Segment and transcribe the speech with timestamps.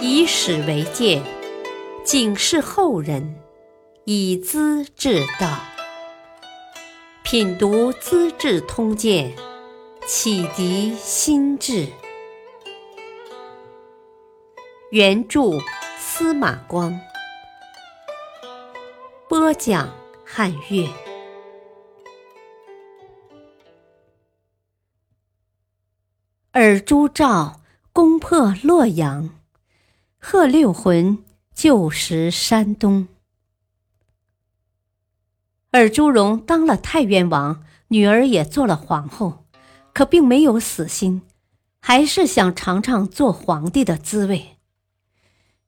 [0.00, 1.20] 以史为鉴，
[2.04, 3.34] 警示后人，
[4.04, 5.58] 以资治道。
[7.24, 9.34] 品读《资治通鉴》，
[10.06, 11.88] 启迪心智。
[14.92, 15.58] 原著
[15.98, 16.98] 司马光，
[19.28, 19.92] 播讲
[20.24, 20.88] 汉乐。
[26.52, 27.60] 尔朱兆
[27.92, 29.28] 攻破洛阳。
[30.30, 31.24] 贺六浑
[31.54, 33.08] 旧时山东。
[35.70, 39.46] 尔朱荣当了太原王，女儿也做了皇后，
[39.94, 41.22] 可并没有死心，
[41.80, 44.58] 还是想尝尝做皇帝的滋味。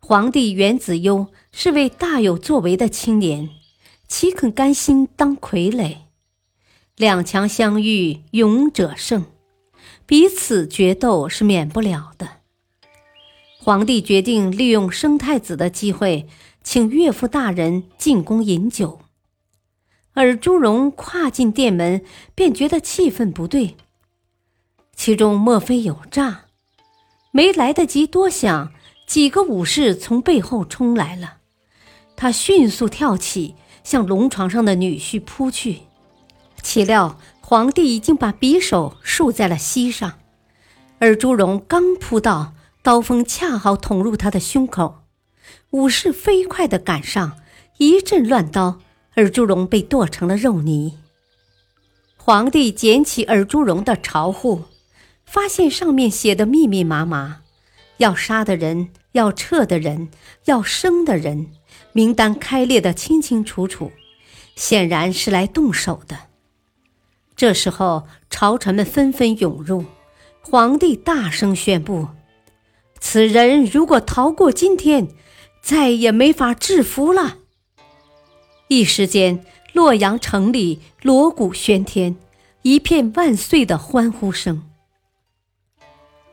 [0.00, 3.50] 皇帝元子攸是位大有作为的青年，
[4.08, 5.98] 岂肯甘心当傀儡？
[6.96, 9.24] 两强相遇，勇者胜，
[10.04, 12.37] 彼此决斗是免不了的。
[13.60, 16.28] 皇帝决定利用生太子的机会，
[16.62, 19.00] 请岳父大人进宫饮酒。
[20.14, 22.02] 而朱荣跨进殿门，
[22.36, 23.76] 便觉得气氛不对，
[24.94, 26.44] 其中莫非有诈？
[27.32, 28.72] 没来得及多想，
[29.06, 31.38] 几个武士从背后冲来了。
[32.16, 35.80] 他迅速跳起，向龙床上的女婿扑去，
[36.62, 40.20] 岂料皇帝已经把匕首竖在了膝上，
[41.00, 42.54] 而朱荣刚扑到。
[42.88, 45.02] 刀锋恰好捅入他的胸口，
[45.72, 47.36] 武士飞快地赶上，
[47.76, 48.80] 一阵乱刀，
[49.16, 50.96] 尔朱荣被剁成了肉泥。
[52.16, 54.62] 皇帝捡起尔朱荣的朝户，
[55.26, 57.42] 发现上面写的密密麻麻，
[57.98, 60.08] 要杀的人，要撤的人，
[60.46, 61.48] 要生的人，
[61.92, 63.92] 名单开列的清清楚楚，
[64.56, 66.16] 显然是来动手的。
[67.36, 69.84] 这时候，朝臣们纷纷涌入，
[70.40, 72.08] 皇帝大声宣布。
[73.00, 75.08] 此人如果逃过今天，
[75.62, 77.38] 再也没法制服了。
[78.68, 82.16] 一时间，洛阳城里锣鼓喧天，
[82.62, 84.64] 一片万岁的欢呼声。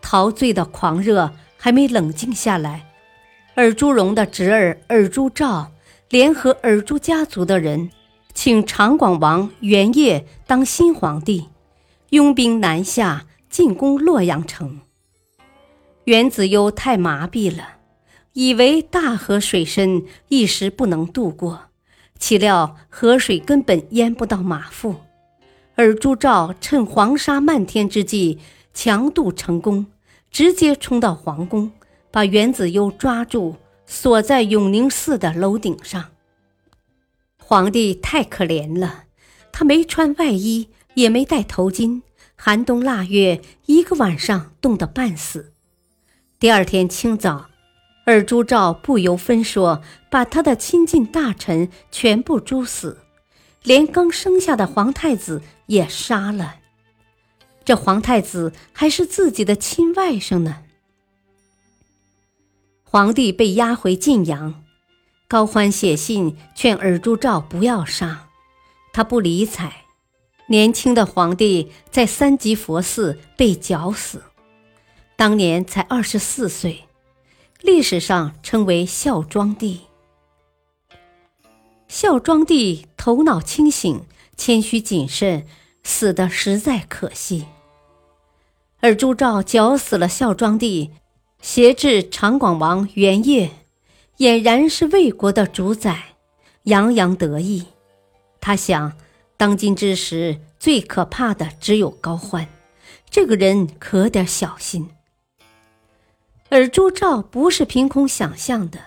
[0.00, 2.86] 陶醉的狂热还没冷静下来，
[3.54, 5.72] 尔朱荣的侄儿尔朱兆
[6.08, 7.90] 联合尔朱家族的人，
[8.32, 11.48] 请长广王元业当新皇帝，
[12.10, 14.80] 拥兵南下，进攻洛阳城。
[16.04, 17.76] 元子攸太麻痹了，
[18.32, 21.66] 以为大河水深，一时不能渡过，
[22.18, 24.96] 岂料河水根本淹不到马腹。
[25.74, 28.38] 而朱兆趁黄沙漫天之际
[28.72, 29.86] 强渡成功，
[30.30, 31.70] 直接冲到皇宫，
[32.10, 33.56] 把元子攸抓住，
[33.86, 36.06] 锁在永宁寺的楼顶上。
[37.38, 39.04] 皇帝太可怜了，
[39.52, 42.02] 他没穿外衣，也没戴头巾，
[42.36, 45.49] 寒冬腊月，一个晚上冻得半死。
[46.40, 47.50] 第二天清早，
[48.06, 53.02] 尔朱兆不由分说，把他的亲近大臣全部诛死，
[53.62, 56.54] 连刚生下的皇太子也杀了。
[57.62, 60.62] 这皇太子还是自己的亲外甥呢。
[62.84, 64.64] 皇帝被押回晋阳，
[65.28, 68.28] 高欢写信劝尔朱兆不要杀，
[68.94, 69.84] 他不理睬。
[70.46, 74.22] 年轻的皇帝在三吉佛寺被绞死。
[75.20, 76.84] 当年才二十四岁，
[77.60, 79.82] 历史上称为孝庄帝。
[81.88, 84.00] 孝庄帝头脑清醒，
[84.38, 85.46] 谦虚谨慎，
[85.82, 87.44] 死的实在可惜。
[88.80, 90.92] 而朱兆绞死了孝庄帝，
[91.42, 93.50] 挟制长广王元业，
[94.16, 96.14] 俨然是魏国的主宰，
[96.62, 97.66] 洋洋得意。
[98.40, 98.94] 他想，
[99.36, 102.48] 当今之时最可怕的只有高欢，
[103.10, 104.88] 这个人可得小心。
[106.50, 108.80] 尔朱兆不是凭空想象的，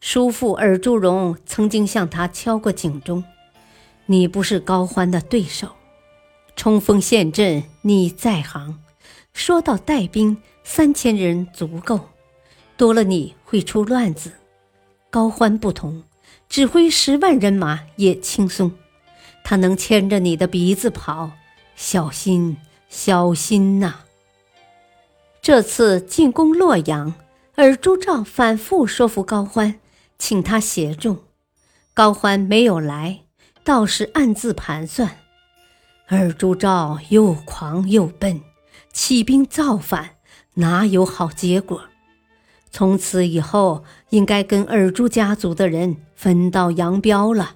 [0.00, 3.24] 叔父尔朱荣曾经向他敲过警钟
[4.04, 5.68] ：“你不是高欢的对手，
[6.56, 8.78] 冲锋陷阵你在行，
[9.32, 12.00] 说到带兵三千人足够，
[12.76, 14.32] 多了你会出乱子。
[15.08, 16.04] 高欢不同，
[16.50, 18.70] 指挥十万人马也轻松，
[19.42, 21.30] 他能牵着你的鼻子跑，
[21.74, 22.58] 小心
[22.90, 24.00] 小心呐！”
[25.48, 27.14] 这次进攻洛阳，
[27.54, 29.80] 而朱兆反复说服高欢，
[30.18, 31.24] 请他协助。
[31.94, 33.20] 高欢没有来，
[33.64, 35.20] 倒是暗自盘算：
[36.08, 38.42] 而朱兆又狂又笨，
[38.92, 40.16] 起兵造反，
[40.56, 41.80] 哪有好结果？
[42.70, 47.54] 从此以后，应该跟尔朱家族的人分道扬镳了。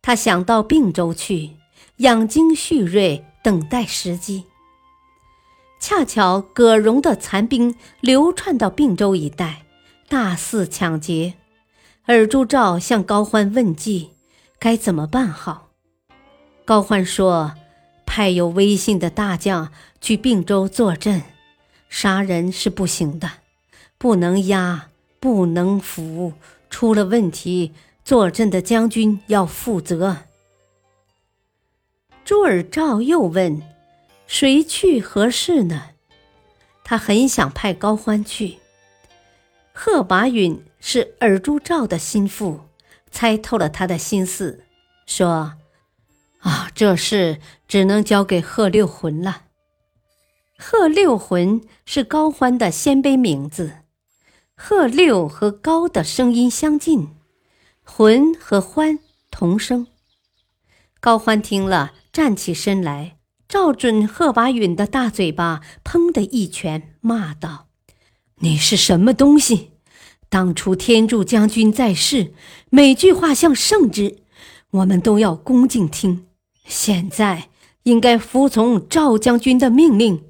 [0.00, 1.50] 他想到并州去
[1.98, 4.46] 养精蓄锐，等待时机。
[5.80, 9.62] 恰巧葛荣的残兵流窜到并州一带，
[10.08, 11.34] 大肆抢劫。
[12.04, 14.10] 尔朱兆向高欢问计，
[14.58, 15.70] 该怎么办好？
[16.66, 17.54] 高欢说
[18.04, 19.72] ：“派有威信的大将
[20.02, 21.22] 去并州坐镇，
[21.88, 23.30] 杀人是不行的，
[23.96, 24.88] 不能压，
[25.18, 26.34] 不能伏，
[26.68, 27.72] 出了问题，
[28.04, 30.18] 坐镇的将军要负责。”
[32.22, 33.62] 朱尔照又问。
[34.32, 35.90] 谁去合适呢？
[36.84, 38.58] 他很想派高欢去。
[39.72, 42.60] 贺拔允是尔朱兆的心腹，
[43.10, 44.62] 猜透了他的心思，
[45.04, 45.54] 说
[46.38, 49.46] ：“啊，这事只能交给贺六魂了。”
[50.56, 53.78] 贺六魂是高欢的鲜卑名字，
[54.54, 57.16] 贺六和高的声音相近，
[57.82, 59.88] 魂和欢同声。
[61.00, 63.16] 高欢听了，站起身来。
[63.50, 67.66] 照准贺拔允的大嘴巴，砰的一拳，骂道
[68.38, 69.72] ：“你是什么东西？
[70.28, 72.32] 当初天柱将军在世，
[72.70, 74.18] 每句话像圣旨，
[74.70, 76.26] 我们都要恭敬听。
[76.64, 77.48] 现在
[77.82, 80.22] 应该服从赵将军的命令，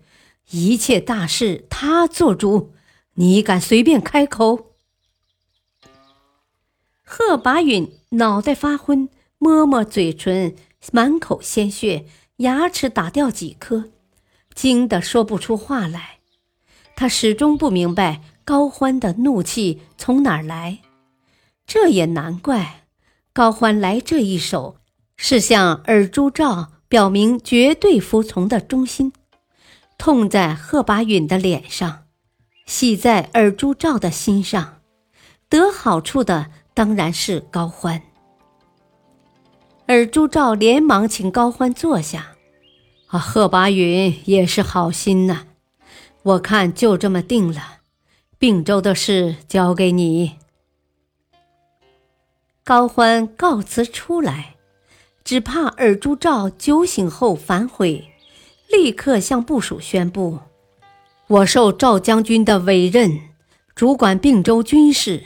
[0.52, 2.72] 一切大事他做主，
[3.17, 4.72] 你敢随便开口？”
[7.05, 10.55] 贺拔允脑袋发昏，摸摸嘴唇，
[10.90, 12.06] 满口鲜血。
[12.40, 13.90] 牙齿打掉几颗，
[14.54, 16.19] 惊得说不出话来。
[16.96, 20.78] 他始终不明白高欢的怒气从哪儿来。
[21.66, 22.84] 这也难怪，
[23.32, 24.76] 高欢来这一手，
[25.16, 29.12] 是向尔朱兆表明绝对服从的忠心。
[29.98, 32.04] 痛在贺拔允的脸上，
[32.64, 34.81] 喜在尔朱兆的心上，
[35.50, 38.02] 得好处的当然是高欢。
[39.92, 42.37] 而朱兆连忙请高欢坐下。
[43.08, 45.46] 啊，贺拔允也是好心呐，
[46.22, 47.78] 我看就这么定了，
[48.38, 50.37] 并州的事交给你。
[52.62, 54.54] 高欢告辞出来，
[55.25, 58.12] 只怕尔朱兆酒醒后反悔，
[58.70, 60.38] 立刻向部属宣布：
[61.26, 63.19] 我受赵将军的委任，
[63.75, 65.25] 主管并州军事，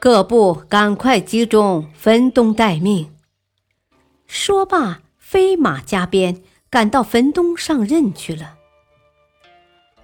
[0.00, 3.11] 各部赶快集中，分东待命。
[4.34, 6.42] 说罢，飞马加鞭。
[6.70, 8.54] 赶到汾东上任去了。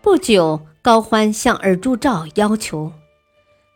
[0.03, 2.93] 不久，高欢向尔朱兆要求：“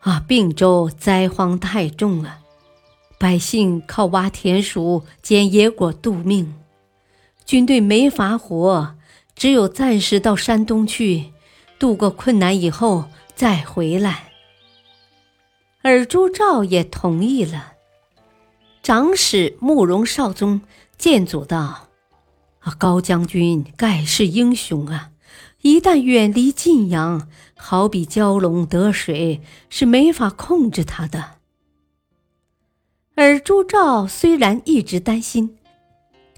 [0.04, 2.40] 啊，并州灾荒太重了，
[3.18, 6.54] 百姓靠挖田鼠、捡野果度命，
[7.46, 8.94] 军队没法活，
[9.34, 11.32] 只有暂时到山东去，
[11.78, 14.32] 度过困难以后再回来。”
[15.80, 17.71] 尔朱兆也同意了。
[18.82, 20.60] 长史慕容绍宗
[20.98, 21.88] 见祖道。
[22.58, 25.10] 啊，高将军盖世英雄啊！
[25.62, 29.40] 一旦远离晋阳，好比蛟龙得水，
[29.70, 31.36] 是没法控制他的。
[33.14, 35.56] 而朱兆虽然一直担心，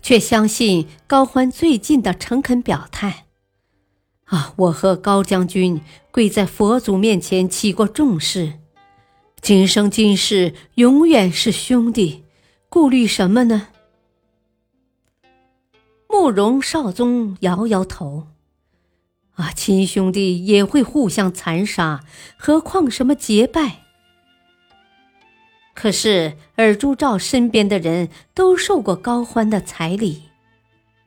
[0.03, 3.25] 却相信高欢最近的诚恳表态。
[4.25, 5.81] 啊，我和高将军
[6.11, 8.55] 跪在佛祖面前起过重誓，
[9.41, 12.24] 今生今世永远是兄弟，
[12.75, 13.69] 顾虑什么呢？
[16.09, 18.27] 慕容少宗摇摇头
[19.39, 22.01] ：“啊，亲兄弟也会互相残杀，
[22.37, 23.85] 何况什么结拜？
[25.73, 30.25] 可是尔朱兆身边的人都受过高欢的彩礼，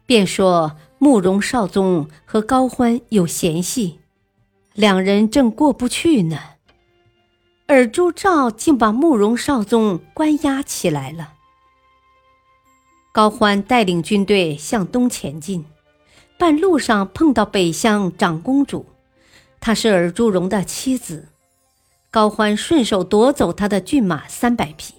[0.06, 4.00] 便说慕容少宗和高欢有嫌隙，
[4.74, 6.40] 两人正过不去呢。
[7.68, 11.34] 尔朱兆竟把慕容少宗关押起来了。”
[13.18, 15.66] 高欢带领军队向东前进，
[16.38, 18.86] 半路上碰到北乡长公主，
[19.60, 21.30] 她是尔朱荣的妻子。
[22.12, 24.94] 高欢顺手夺走她的骏马三百匹，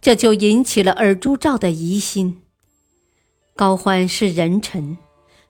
[0.00, 2.40] 这就引起了尔朱兆的疑心。
[3.56, 4.96] 高欢是人臣，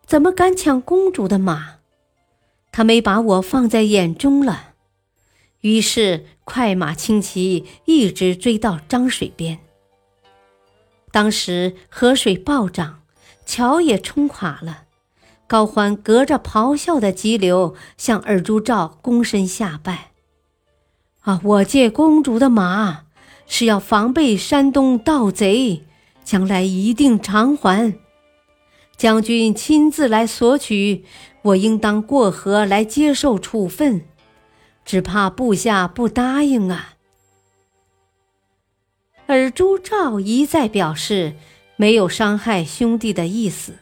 [0.07, 1.81] 怎么敢抢公主的马？
[2.73, 4.71] 他没把我放在眼中了。
[5.61, 9.59] 于是快马轻骑，一直追到漳水边。
[11.19, 13.01] 当时河水暴涨，
[13.45, 14.85] 桥也冲垮了。
[15.49, 20.13] 高欢隔着咆哮的急流向尔朱兆躬身下拜
[21.23, 23.01] ：“啊，我借公主的马，
[23.49, 25.83] 是要防备山东盗贼，
[26.23, 27.99] 将来一定偿还。
[28.97, 31.05] 将军亲自来索取，
[31.43, 34.03] 我应当过河来接受处分，
[34.85, 36.95] 只怕部下不答应啊。”
[39.31, 41.35] 而朱照一再表示
[41.77, 43.75] 没有伤害兄弟的意思，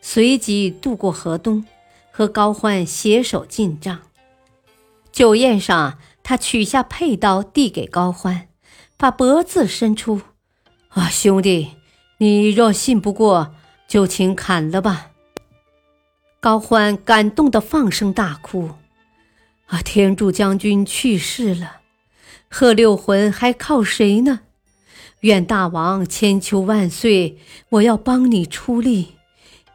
[0.00, 1.64] 随即渡过河东，
[2.12, 3.98] 和高欢携手进帐。
[5.10, 8.46] 酒宴上，他取下佩刀递给高欢，
[8.96, 10.20] 把脖子伸出
[10.90, 11.72] ：“啊，兄弟，
[12.18, 13.56] 你若信不过，
[13.88, 15.10] 就请砍了吧。”
[16.38, 18.70] 高欢感动的放声大哭
[19.66, 21.80] ：“啊，天柱将军去世了，
[22.48, 24.42] 贺六魂还靠谁呢？
[25.20, 27.38] 愿大王千秋万岁！
[27.70, 29.14] 我要帮你出力，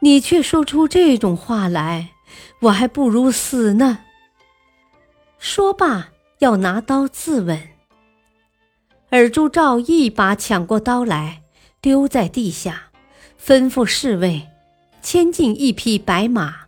[0.00, 2.10] 你却说出这种话来，
[2.62, 3.98] 我还不如死呢。”
[5.38, 6.08] 说罢，
[6.38, 7.58] 要拿刀自刎。
[9.10, 11.42] 尔朱兆一把抢过刀来，
[11.80, 12.90] 丢在地下，
[13.44, 14.48] 吩咐侍卫
[15.02, 16.62] 牵进一匹白马。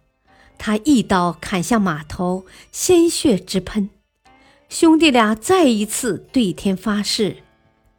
[0.59, 3.89] 他一刀砍向马头，鲜血直喷。
[4.69, 7.39] 兄弟俩再一次对天发誓，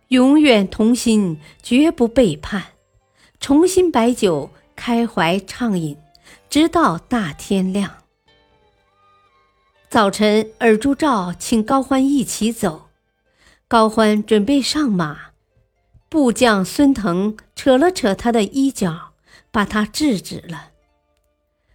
[0.09, 2.63] 永远同心，绝不背叛。
[3.39, 5.97] 重新摆酒，开怀畅饮，
[6.49, 7.97] 直到大天亮。
[9.89, 12.89] 早晨，尔朱兆请高欢一起走。
[13.67, 15.31] 高欢准备上马，
[16.07, 19.11] 部将孙腾扯了扯他的衣角，
[19.51, 20.71] 把他制止了。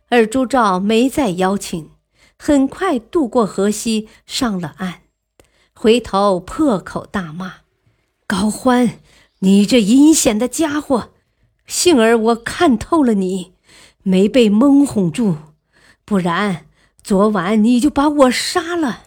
[0.09, 1.91] 尔朱兆没再邀请，
[2.39, 5.03] 很快渡过河西，上了岸，
[5.75, 7.57] 回头破口大骂
[8.27, 8.99] ：“高欢，
[9.41, 11.13] 你这阴险的家伙！
[11.67, 13.55] 幸而我看透了你，
[14.03, 15.37] 没被蒙哄住，
[16.05, 16.67] 不然……”
[17.05, 19.07] 昨晚你就把我杀了。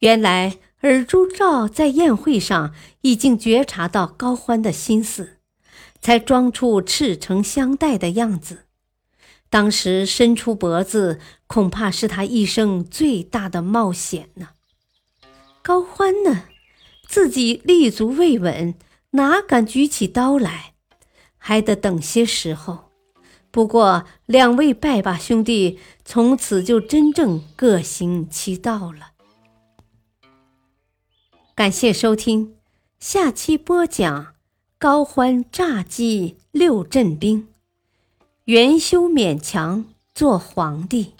[0.00, 5.38] 原来尔朱兆在宴会上已经觉察到高欢的心思，
[6.00, 8.64] 才装出赤诚相待的样子。
[9.48, 14.48] 当时伸出脖子，恐怕是他一生最大的冒险呢。
[15.62, 16.46] 高欢呢，
[17.10, 18.72] 自己立足未稳，
[19.10, 20.74] 哪敢举起刀来？
[21.36, 22.90] 还得等些时候。
[23.50, 29.10] 不过，两位拜把兄弟从此就真正各行其道了。
[31.56, 32.54] 感谢收听，
[33.00, 34.36] 下期播讲
[34.78, 37.48] 高欢诈击六镇兵，
[38.44, 41.14] 元修勉强做皇帝。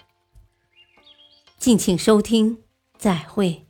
[1.57, 2.59] 敬请收听，
[2.97, 3.65] 再会。